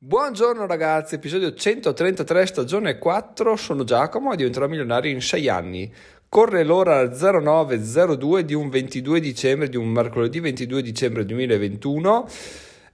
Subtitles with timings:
[0.00, 5.92] Buongiorno ragazzi, episodio 133 stagione 4, sono Giacomo e diventerò milionario in 6 anni.
[6.28, 12.28] Corre l'ora 0902 di un 22 dicembre, di un mercoledì 22 dicembre 2021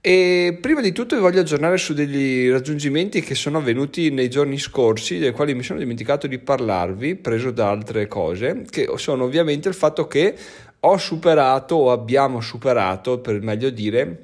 [0.00, 4.56] e prima di tutto vi voglio aggiornare su degli raggiungimenti che sono avvenuti nei giorni
[4.56, 9.68] scorsi, dei quali mi sono dimenticato di parlarvi, preso da altre cose, che sono ovviamente
[9.68, 10.34] il fatto che
[10.80, 14.23] ho superato o abbiamo superato, per meglio dire,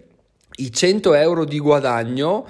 [0.61, 2.47] i 100 euro di guadagno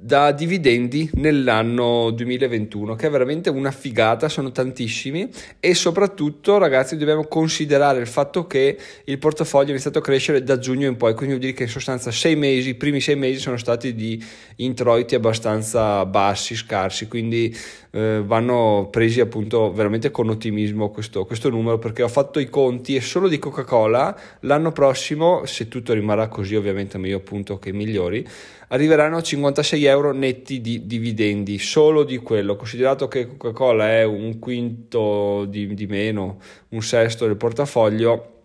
[0.00, 5.28] da dividendi nell'anno 2021 che è veramente una figata sono tantissimi.
[5.58, 10.58] E soprattutto ragazzi dobbiamo considerare il fatto che il portafoglio è iniziato a crescere da
[10.58, 13.40] giugno in poi quindi vuol dire che in sostanza sei mesi i primi sei mesi
[13.40, 14.22] sono stati di
[14.56, 17.54] introiti abbastanza bassi scarsi quindi
[17.90, 22.96] eh, vanno presi appunto veramente con ottimismo questo, questo numero perché ho fatto i conti
[22.96, 27.72] e solo di Coca Cola l'anno prossimo se tutto rimarrà così ovviamente meglio appunto che
[27.72, 28.26] migliori
[28.68, 34.38] arriveranno a 56 euro netti di dividendi, solo di quello, considerato che Coca-Cola è un
[34.38, 38.37] quinto di, di meno, un sesto del portafoglio,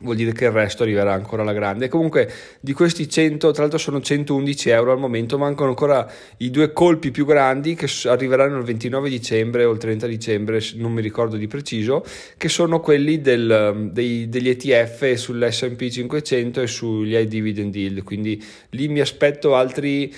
[0.00, 1.88] vuol dire che il resto arriverà ancora alla grande.
[1.88, 6.72] comunque di questi 100, tra l'altro sono 111 euro al momento, mancano ancora i due
[6.72, 11.36] colpi più grandi che arriveranno il 29 dicembre o il 30 dicembre, non mi ricordo
[11.36, 12.04] di preciso,
[12.36, 18.42] che sono quelli del, dei, degli ETF sull'S&P 500 e sugli high dividend yield, quindi
[18.70, 20.12] lì mi aspetto altri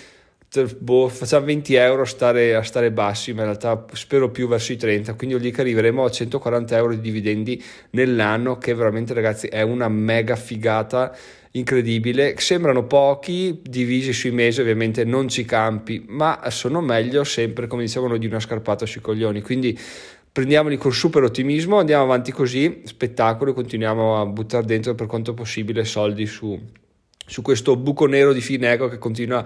[0.79, 4.73] boh, facciamo 20 euro a stare, a stare bassi, ma in realtà spero più verso
[4.73, 9.47] i 30, quindi dire che arriveremo a 140 euro di dividendi nell'anno, che veramente ragazzi
[9.47, 11.17] è una mega figata
[11.53, 12.35] incredibile.
[12.39, 18.19] Sembrano pochi, divisi sui mesi, ovviamente non ci campi, ma sono meglio sempre, come dicevano,
[18.19, 19.41] di una scarpata sui coglioni.
[19.41, 19.79] Quindi
[20.31, 25.85] prendiamoli con super ottimismo, andiamo avanti così, spettacolo, continuiamo a buttare dentro per quanto possibile
[25.85, 26.61] soldi su
[27.33, 29.43] su questo buco nero di Fineco che continua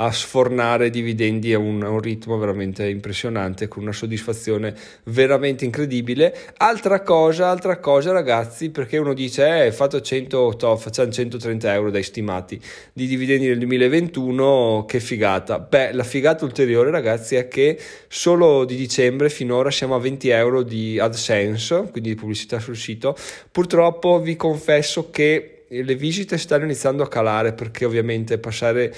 [0.00, 6.36] a sfornare dividendi a un, a un, ritmo veramente impressionante, con una soddisfazione veramente incredibile.
[6.56, 11.92] Altra cosa, altra cosa ragazzi, perché uno dice, eh, fatto 100, to, facciamo 130 euro
[11.92, 12.60] dai stimati
[12.92, 15.60] di dividendi nel 2021, che figata.
[15.60, 17.78] Beh, la figata ulteriore ragazzi è che
[18.08, 23.16] solo di dicembre finora siamo a 20 euro di AdSense, quindi di pubblicità sul sito.
[23.52, 28.94] Purtroppo vi confesso che le visite stanno iniziando a calare perché ovviamente passare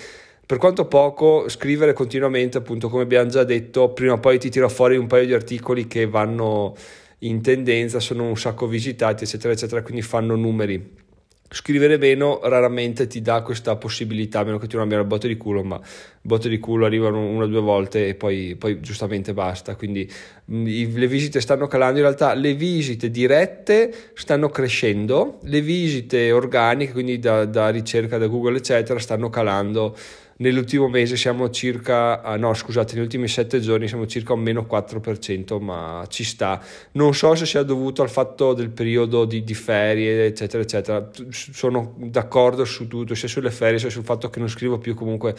[0.46, 4.68] per quanto poco scrivere continuamente appunto come abbiamo già detto prima o poi ti tiro
[4.68, 6.74] fuori un paio di articoli che vanno
[7.20, 10.99] in tendenza sono un sacco visitati eccetera eccetera quindi fanno numeri
[11.52, 15.26] Scrivere meno raramente ti dà questa possibilità, a meno che tu non abbia il botte
[15.26, 15.80] di culo, ma
[16.22, 19.74] botte di culo arrivano una o due volte e poi, poi giustamente basta.
[19.74, 20.08] Quindi
[20.44, 26.30] mh, i, le visite stanno calando, in realtà le visite dirette stanno crescendo, le visite
[26.30, 29.96] organiche, quindi da, da ricerca da Google eccetera, stanno calando
[30.40, 34.66] nell'ultimo mese siamo circa, ah no scusate, negli ultimi sette giorni siamo circa un meno
[34.70, 36.62] 4%, ma ci sta.
[36.92, 41.10] Non so se sia dovuto al fatto del periodo di, di ferie, eccetera, eccetera.
[41.30, 45.34] Sono d'accordo su tutto, sia sulle ferie sia sul fatto che non scrivo più, comunque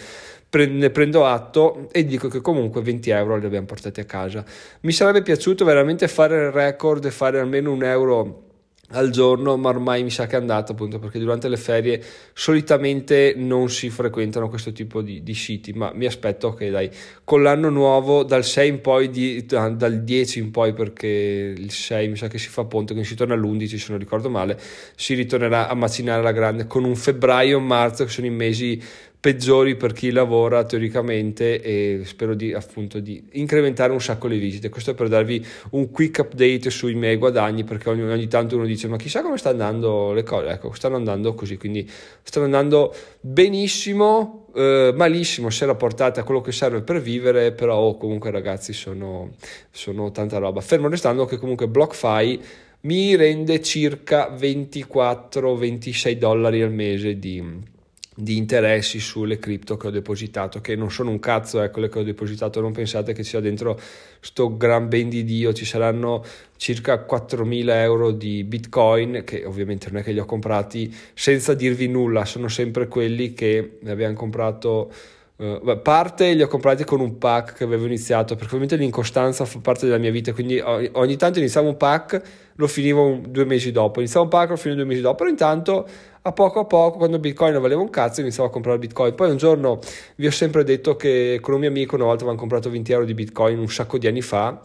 [0.51, 4.43] ne prendo atto e dico che comunque 20 euro li abbiamo portati a casa.
[4.81, 8.49] Mi sarebbe piaciuto veramente fare il record e fare almeno un euro
[8.91, 12.01] al giorno, ma ormai mi sa che è andato appunto perché durante le ferie
[12.33, 16.89] solitamente non si frequentano questo tipo di, di siti, ma mi aspetto che dai,
[17.23, 22.07] con l'anno nuovo dal 6 in poi, di, dal 10 in poi perché il 6
[22.07, 24.59] mi sa che si fa ponte, quindi si torna all'11 se non ricordo male,
[24.95, 28.81] si ritornerà a macinare la grande con un febbraio e marzo che sono i mesi
[29.21, 34.69] peggiori per chi lavora teoricamente e spero di appunto di incrementare un sacco le visite.
[34.69, 38.87] Questo per darvi un quick update sui miei guadagni perché ogni, ogni tanto uno dice
[38.87, 40.47] ma chissà come stanno andando le cose?
[40.47, 41.87] Ecco stanno andando così quindi
[42.23, 47.97] stanno andando benissimo eh, malissimo se rapportate a quello che serve per vivere però oh,
[47.97, 49.35] comunque ragazzi sono,
[49.69, 50.61] sono tanta roba.
[50.61, 52.41] Fermo restando che comunque BlockFi
[52.81, 57.69] mi rende circa 24-26 dollari al mese di
[58.21, 61.99] di interessi sulle cripto che ho depositato, che non sono un cazzo, ecco, le che
[61.99, 63.79] ho depositato, non pensate che sia dentro
[64.19, 66.23] sto gran ben di Dio, ci saranno
[66.55, 71.87] circa 4.000 euro di bitcoin, che ovviamente non è che li ho comprati senza dirvi
[71.87, 74.91] nulla, sono sempre quelli che abbiamo comprato
[75.41, 79.57] Uh, parte li ho comprati con un pack che avevo iniziato perché ovviamente l'incostanza fa
[79.57, 82.21] parte della mia vita quindi ogni tanto iniziavo un pack
[82.57, 85.87] lo finivo due mesi dopo iniziavo un pack lo finivo due mesi dopo però intanto
[86.23, 89.15] a poco a poco quando bitcoin non valeva un cazzo iniziavo a comprare bitcoin.
[89.15, 89.79] Poi un giorno
[90.15, 93.05] vi ho sempre detto che con un mio amico una volta avevamo comprato 20 euro
[93.05, 94.61] di bitcoin un sacco di anni fa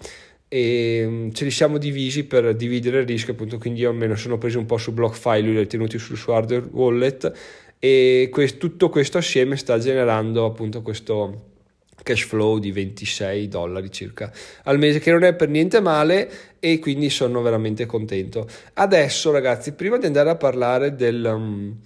[0.49, 4.17] e mm, ce li siamo divisi per dividere il rischio appunto quindi io me ne
[4.17, 7.33] sono preso un po' su BlockFi lui li ha tenuti sul suo hardware wallet
[7.79, 11.55] e questo, tutto questo assieme sta generando appunto questo
[12.03, 14.33] cash flow di 26 dollari circa
[14.65, 18.47] al mese, che non è per niente male e quindi sono veramente contento.
[18.75, 21.25] Adesso ragazzi, prima di andare a parlare del...
[21.25, 21.79] Um,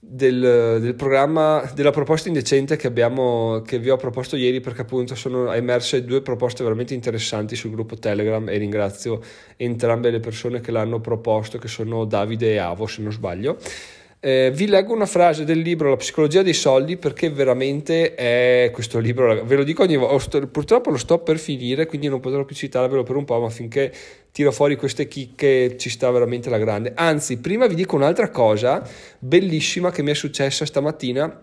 [0.00, 5.14] del, del, programma, della proposta indecente che, abbiamo, che vi ho proposto ieri perché appunto
[5.14, 9.20] sono emerse due proposte veramente interessanti sul gruppo Telegram e ringrazio
[9.56, 13.58] entrambe le persone che l'hanno proposto che sono Davide e Avo se non sbaglio.
[14.20, 18.98] Eh, vi leggo una frase del libro La psicologia dei soldi perché veramente è questo
[18.98, 22.56] libro, ve lo dico ogni volta, purtroppo lo sto per finire quindi non potrò più
[22.56, 23.92] citarvelo per un po', ma finché
[24.32, 26.92] tiro fuori queste chicche ci sta veramente la grande.
[26.96, 28.82] Anzi, prima vi dico un'altra cosa
[29.20, 31.40] bellissima che mi è successa stamattina.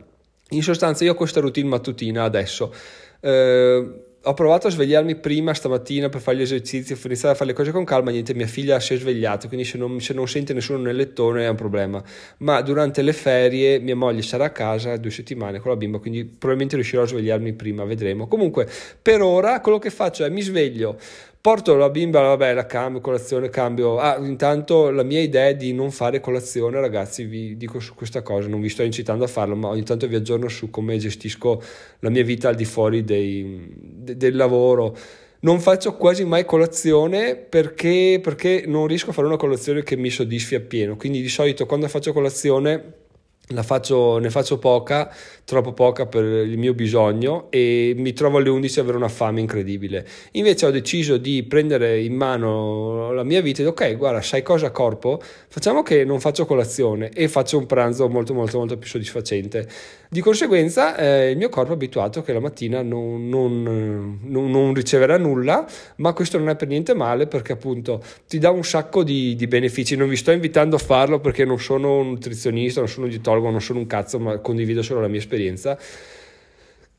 [0.49, 2.73] In sostanza io ho questa routine mattutina adesso.
[3.21, 7.51] Eh, ho provato a svegliarmi prima stamattina per fare gli esercizi, per iniziare a fare
[7.51, 10.27] le cose con calma, niente, mia figlia si è svegliata, quindi se non, se non,
[10.27, 12.03] sente nessuno nel lettone è un problema.
[12.37, 16.25] Ma durante le ferie mia moglie sarà a casa due settimane con la bimba, quindi
[16.25, 18.27] probabilmente riuscirò a svegliarmi prima, vedremo.
[18.27, 18.67] Comunque,
[19.01, 20.97] per ora quello che faccio è mi sveglio,
[21.45, 23.99] Porto la bimba, vabbè, la cambio, colazione, cambio.
[23.99, 28.23] Ah, intanto la mia idea è di non fare colazione, ragazzi, vi dico su questa
[28.23, 31.61] cosa, non vi sto incitando a farlo, ma ogni tanto vi aggiorno su come gestisco
[31.99, 34.97] la mia vita al di fuori dei, de, del lavoro.
[35.41, 40.09] Non faccio quasi mai colazione perché, perché non riesco a fare una colazione che mi
[40.09, 40.95] soddisfi appieno.
[40.95, 43.04] Quindi di solito quando faccio colazione
[43.47, 45.13] Faccio, ne faccio poca,
[45.43, 49.39] troppo poca per il mio bisogno e mi trovo alle 11 ad avere una fame
[49.39, 50.03] incredibile.
[50.31, 54.41] Invece ho deciso di prendere in mano la mia vita e dire ok, guarda, sai
[54.41, 55.21] cosa corpo?
[55.47, 59.67] Facciamo che non faccio colazione e faccio un pranzo molto molto molto più soddisfacente.
[60.09, 64.73] Di conseguenza eh, il mio corpo è abituato che la mattina non, non, non, non,
[64.73, 69.03] riceverà nulla, ma questo non è per niente male perché appunto ti dà un sacco
[69.03, 69.95] di, di benefici.
[69.95, 73.34] Non vi sto invitando a farlo perché non sono un nutrizionista, non sono un dietologo,
[73.39, 75.77] non sono un cazzo, ma condivido solo la mia esperienza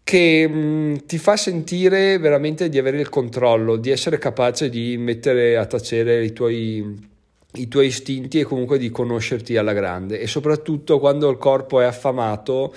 [0.02, 4.96] che mh, mm, ti fa sentire veramente di avere il controllo, di essere capace di
[4.96, 7.14] mettere a tacere i tuoi
[7.56, 10.20] i tuoi istinti e comunque di conoscerti alla grande.
[10.20, 12.74] E soprattutto quando il corpo è affamato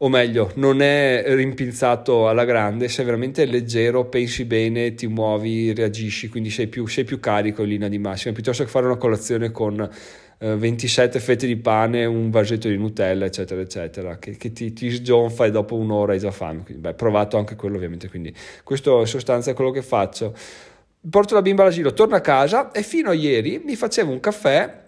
[0.00, 6.28] o meglio, non è rimpinzato alla grande, sei veramente leggero, pensi bene, ti muovi, reagisci,
[6.28, 9.50] quindi sei più, sei più carico in linea di massima, piuttosto che fare una colazione
[9.50, 9.90] con
[10.38, 14.90] eh, 27 fette di pane, un vasetto di Nutella, eccetera, eccetera, che, che ti, ti,
[14.90, 16.62] sgionfa e dopo un'ora hai già fame.
[16.62, 20.34] Quindi, beh, provato anche quello ovviamente, quindi questo in sostanza è quello che faccio.
[21.08, 24.86] Porto la bimba all'asilo, torno a casa e fino a ieri mi facevo un caffè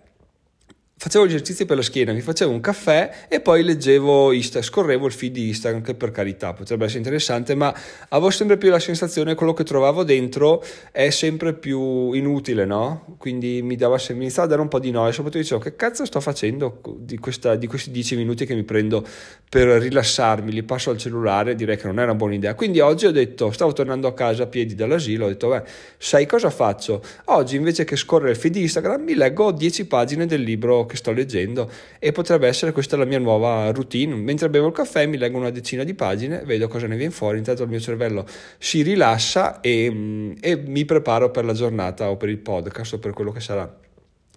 [1.03, 5.07] facevo gli esercizi per la schiena, mi facevo un caffè e poi leggevo Instagram, scorrevo
[5.07, 7.75] il feed di Instagram che per carità potrebbe essere interessante, ma
[8.11, 10.63] avevo sempre più la sensazione che quello che trovavo dentro
[10.93, 13.17] è sempre più inutile, no?
[13.17, 16.05] Quindi mi, dava, mi iniziava a dare un po' di noia, soprattutto dicevo che cazzo
[16.05, 19.03] sto facendo di, questa, di questi 10 minuti che mi prendo
[19.49, 22.55] per rilassarmi, li passo al cellulare, direi che non è una buona idea.
[22.55, 25.63] Quindi oggi ho detto, stavo tornando a casa a piedi dall'asilo, ho detto, beh,
[25.97, 27.03] sai cosa faccio?
[27.27, 30.97] Oggi invece che scorrere il feed di Instagram mi leggo 10 pagine del libro che
[30.97, 34.15] sto leggendo e potrebbe essere questa la mia nuova routine.
[34.17, 37.39] Mentre bevo il caffè mi leggo una decina di pagine, vedo cosa ne viene fuori,
[37.39, 38.27] intanto il mio cervello
[38.59, 42.99] si rilassa e, mm, e mi preparo per la giornata o per il podcast o
[42.99, 43.73] per quello che sarà.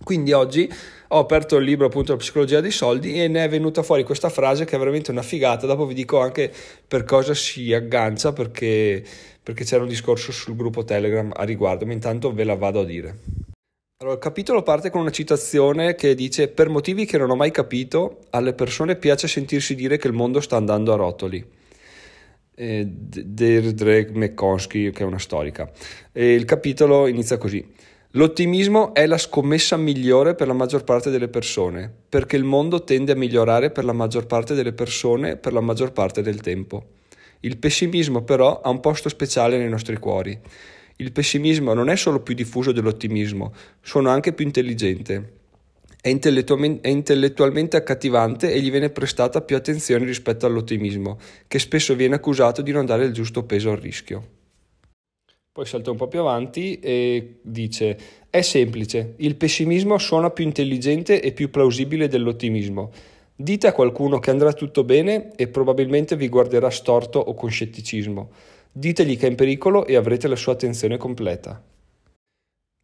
[0.03, 0.69] Quindi oggi
[1.09, 4.29] ho aperto il libro appunto La psicologia dei soldi e ne è venuta fuori questa
[4.29, 5.65] frase che è veramente una figata.
[5.65, 6.51] Dopo vi dico anche
[6.85, 9.03] per cosa si aggancia perché,
[9.41, 12.85] perché c'era un discorso sul gruppo Telegram a riguardo, ma intanto ve la vado a
[12.85, 13.42] dire.
[14.03, 17.51] Allora, il capitolo parte con una citazione che dice: Per motivi che non ho mai
[17.51, 21.41] capito, alle persone piace sentirsi dire che il mondo sta andando a rotoli.
[22.53, 25.71] Eh, Deirdre McConsky, che è una storica.
[26.11, 27.65] E il capitolo inizia così.
[28.15, 33.13] L'ottimismo è la scommessa migliore per la maggior parte delle persone, perché il mondo tende
[33.13, 36.87] a migliorare per la maggior parte delle persone per la maggior parte del tempo.
[37.39, 40.37] Il pessimismo però ha un posto speciale nei nostri cuori
[40.97, 45.41] il pessimismo non è solo più diffuso dell'ottimismo, sono anche più intelligente.
[45.99, 52.61] È, intellettualmente, accattivante e gli viene prestata più attenzione rispetto all'ottimismo, che spesso viene accusato
[52.61, 54.41] di non dare il giusto peso al rischio.
[55.53, 57.97] Poi salta un po' più avanti e dice:
[58.29, 62.91] È semplice, il pessimismo suona più intelligente e più plausibile dell'ottimismo.
[63.35, 68.29] Dite a qualcuno che andrà tutto bene e probabilmente vi guarderà storto o con scetticismo.
[68.75, 71.72] Ditegli che è in pericolo e avrete la sua attenzione completa.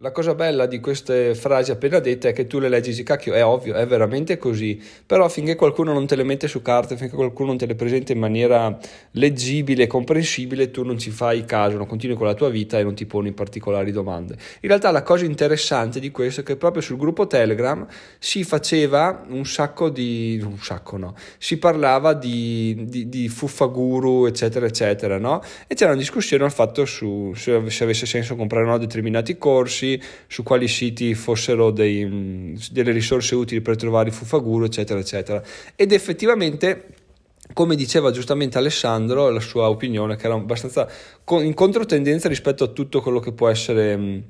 [0.01, 3.03] La cosa bella di queste frasi appena dette è che tu le leggi e dici,
[3.03, 6.95] cacchio, è ovvio, è veramente così, però finché qualcuno non te le mette su carta,
[6.95, 8.79] finché qualcuno non te le presenta in maniera
[9.11, 12.83] leggibile e comprensibile, tu non ci fai caso, non continui con la tua vita e
[12.83, 14.35] non ti poni particolari domande.
[14.61, 17.85] In realtà la cosa interessante di questo è che proprio sul gruppo Telegram
[18.19, 20.41] si faceva un sacco di...
[20.41, 25.41] un sacco no, si parlava di, di, di fuffaguru, eccetera, eccetera, no?
[25.67, 27.51] E c'era una discussione al fatto su se
[27.83, 29.87] avesse senso comprare no, determinati corsi,
[30.27, 35.41] su quali siti fossero dei, delle risorse utili per trovare i fuffaguru, eccetera, eccetera.
[35.75, 36.97] Ed effettivamente
[37.53, 40.87] come diceva giustamente Alessandro, la sua opinione, che era abbastanza
[41.29, 44.25] in controtendenza rispetto a tutto quello che può essere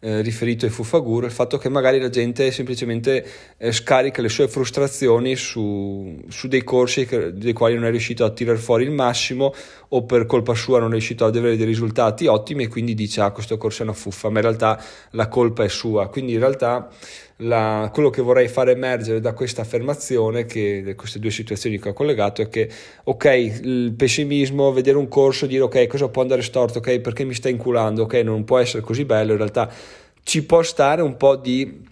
[0.00, 3.26] eh, riferito ai Fuffaguru, il fatto che magari la gente semplicemente
[3.56, 8.24] eh, scarica le sue frustrazioni su, su dei corsi che, dei quali non è riuscito
[8.24, 9.52] a tirare fuori il massimo
[9.88, 13.22] o per colpa sua non è riuscito ad avere dei risultati ottimi e quindi dice
[13.22, 16.08] ah questo corso è una fuffa, ma in realtà la colpa è sua.
[16.08, 16.88] Quindi in realtà
[17.38, 21.92] la, quello che vorrei fare emergere da questa affermazione, che queste due situazioni che ho
[21.92, 22.68] collegato, è che
[23.04, 27.34] ok, il pessimismo, vedere un corso, dire ok, cosa può andare storto, ok, perché mi
[27.34, 29.70] sta inculando, ok, non può essere così bello, in realtà
[30.22, 31.86] ci può stare un po' di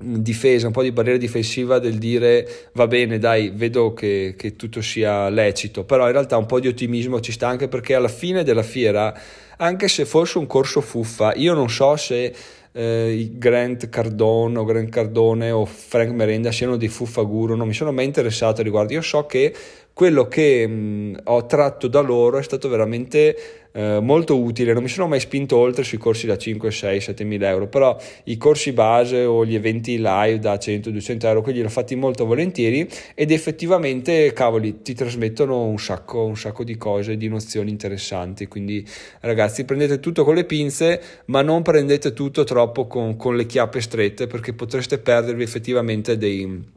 [0.00, 4.80] difesa, un po' di barriera difensiva del dire va bene dai vedo che, che, tutto
[4.80, 8.44] sia lecito però in realtà un po' di ottimismo ci sta anche perché alla fine
[8.44, 9.12] della fiera
[9.56, 12.32] anche se fosse un corso fuffa io non so se
[12.78, 17.90] eh, Grant Cardone o Grant Cardone o Frank Merenda siano dei fuffaguru, non mi sono
[17.90, 18.92] mai interessato riguardo.
[18.92, 19.52] Io so che
[19.98, 23.36] quello che mh, ho tratto da loro è stato veramente
[23.72, 27.24] eh, molto utile, non mi sono mai spinto oltre sui corsi da 5, 6, 7
[27.24, 31.62] mila euro, però i corsi base o gli eventi live da 100, 200 euro, quelli
[31.62, 37.16] l'ho fatti molto volentieri ed effettivamente, cavoli, ti trasmettono un sacco, un sacco di cose,
[37.16, 38.86] di nozioni interessanti, quindi
[39.22, 43.80] ragazzi prendete tutto con le pinze, ma non prendete tutto troppo con, con le chiappe
[43.80, 46.76] strette perché potreste perdervi effettivamente dei,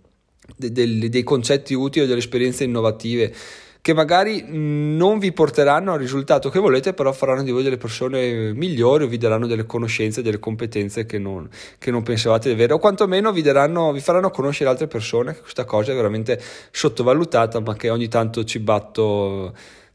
[0.56, 3.34] dei, dei concetti utili o delle esperienze innovative
[3.82, 8.54] che magari non vi porteranno al risultato che volete, però faranno di voi delle persone
[8.54, 12.74] migliori o vi daranno delle conoscenze, delle competenze che non, che non pensavate di avere,
[12.74, 16.40] o quantomeno vi, daranno, vi faranno conoscere altre persone, questa cosa è veramente
[16.70, 19.52] sottovalutata, ma che ogni tanto ci batto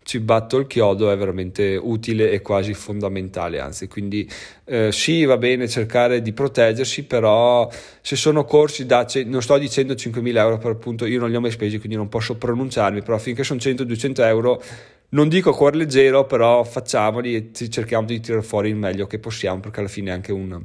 [0.07, 4.31] ci batto il chiodo è veramente utile e quasi fondamentale, anzi, quindi
[4.65, 7.69] eh, sì, va bene cercare di proteggersi, però
[8.01, 11.41] se sono corsi da, non sto dicendo 5.000 euro per appunto, io non li ho
[11.41, 14.63] mai spesi, quindi non posso pronunciarmi, però finché sono 100-200 euro,
[15.09, 19.59] non dico cuore leggero, però facciamoli e cerchiamo di tirare fuori il meglio che possiamo,
[19.59, 20.57] perché alla fine è anche un,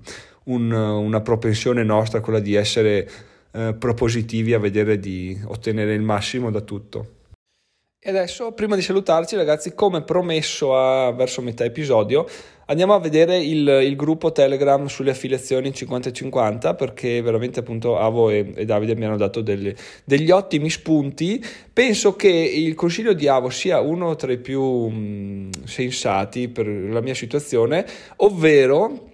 [0.43, 3.09] un, una propensione nostra quella di essere
[3.53, 7.20] eh, propositivi a vedere di ottenere il massimo da tutto.
[8.03, 12.27] E adesso, prima di salutarci, ragazzi, come promesso a, verso metà episodio,
[12.65, 18.53] andiamo a vedere il, il gruppo Telegram sulle affiliazioni 50-50 perché veramente appunto Avo e,
[18.55, 21.45] e Davide mi hanno dato delle, degli ottimi spunti.
[21.71, 27.01] Penso che il consiglio di Avo sia uno tra i più mh, sensati per la
[27.01, 29.10] mia situazione, ovvero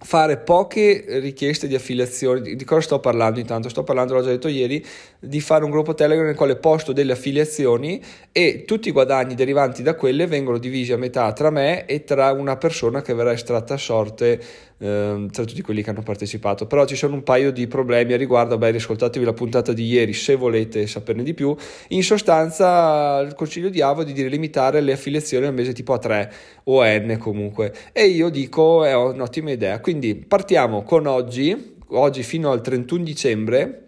[0.00, 2.56] fare poche richieste di affiliazioni.
[2.56, 3.68] Di cosa sto parlando intanto?
[3.68, 4.84] Sto parlando, l'ho già detto ieri,
[5.18, 9.82] di fare un gruppo Telegram nel quale posto delle affiliazioni e tutti i guadagni derivanti
[9.82, 13.74] da quelle vengono divisi a metà tra me e tra una persona che verrà estratta
[13.74, 14.40] a sorte
[14.78, 16.66] eh, tra tutti quelli che hanno partecipato.
[16.66, 20.12] Però ci sono un paio di problemi a riguardo, beh, ascoltatevi la puntata di ieri
[20.12, 21.54] se volete saperne di più.
[21.88, 25.98] In sostanza il consiglio di Avo è di limitare le affiliazioni al mese tipo a
[25.98, 26.32] 3
[26.64, 29.80] o N comunque e io dico è un'ottima idea.
[29.80, 33.80] Quindi partiamo con oggi, oggi fino al 31 dicembre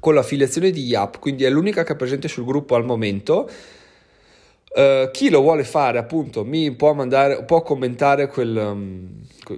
[0.00, 3.48] con l'affiliazione di Yap, quindi è l'unica che è presente sul gruppo al momento.
[4.78, 9.08] Uh, chi lo vuole fare appunto mi può mandare può commentare quel, um,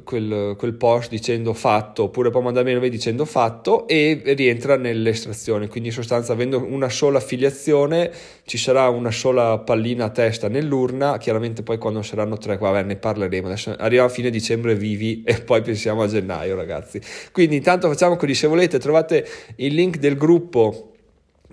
[0.02, 5.68] quel, quel, post dicendo fatto oppure può mandarmi un dicendo fatto e rientra nell'estrazione.
[5.68, 8.10] Quindi in sostanza avendo una sola affiliazione
[8.46, 11.18] ci sarà una sola pallina a testa nell'urna.
[11.18, 13.48] Chiaramente poi quando saranno tre vabbè ne parleremo.
[13.48, 16.98] Adesso arriva a fine dicembre vivi e poi pensiamo a gennaio ragazzi.
[17.30, 18.32] Quindi intanto facciamo così.
[18.34, 20.89] Se volete trovate il link del gruppo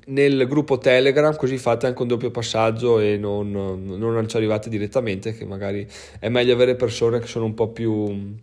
[0.05, 5.33] nel gruppo Telegram, così fate anche un doppio passaggio e non, non ci arrivate direttamente,
[5.33, 5.87] che magari
[6.19, 8.35] è meglio avere persone che sono un po' più...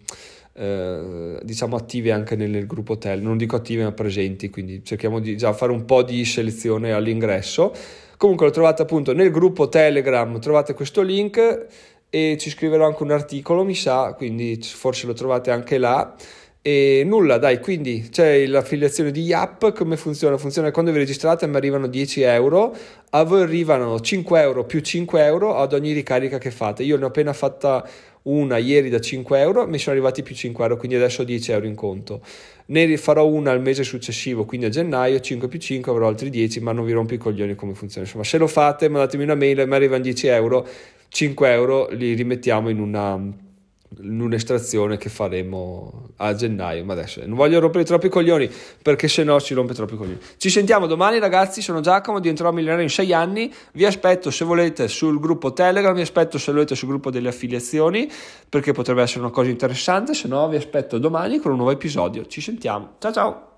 [0.57, 5.19] Eh, diciamo attive anche nel, nel, gruppo Telegram, non dico attive ma presenti, quindi cerchiamo
[5.19, 7.75] di già fare un po' di selezione all'ingresso.
[8.17, 11.67] Comunque lo trovate appunto nel gruppo Telegram, trovate questo link
[12.09, 16.15] e ci scriverò anche un articolo, mi sa, quindi forse lo trovate anche là
[16.67, 20.39] E nulla, dai, quindi c'è l'affiliazione di Yap, come funziona?
[20.39, 22.75] Funziona quando vi registrate mi arrivano 10 euro,
[23.11, 26.83] a voi arrivano 5 euro più 5 euro ad ogni ricarica che fate.
[26.83, 27.87] Io ne ho appena fatta
[28.23, 31.53] una ieri da 5 euro, mi sono arrivati più 5 euro, quindi adesso ho 10
[31.53, 32.23] euro in conto.
[32.69, 36.61] Ne farò una al mese successivo, quindi a gennaio, 5 più 5 avrò altri 10,
[36.61, 38.07] ma non vi rompo i coglioni come funziona.
[38.07, 40.67] Insomma, se lo fate, mandatemi una mail e mi arrivano 10 euro,
[41.09, 43.43] 5 euro li rimettiamo in una
[44.01, 46.85] un'estrazione che faremo a gennaio.
[46.85, 48.51] Ma adesso non voglio rompere troppi coglioni
[48.83, 50.19] perché se no ci rompe troppi coglioni.
[50.37, 51.63] Ci sentiamo domani, ragazzi.
[51.63, 53.53] Sono Giacomo, diventerò milionario in sei anni.
[53.73, 58.11] Vi aspetto se volete sul gruppo Telegram, vi aspetto se volete sul gruppo delle affiliazioni
[58.49, 60.15] perché potrebbe essere una cosa interessante.
[60.15, 62.27] Se no, vi aspetto domani con un nuovo episodio.
[62.27, 62.97] Ci sentiamo.
[62.99, 63.54] Ciao ciao.